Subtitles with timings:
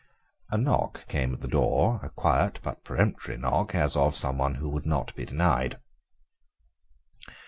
[0.49, 4.55] A knock came at the door, a quiet but peremptory knock, as of some one
[4.55, 5.77] who would not be denied.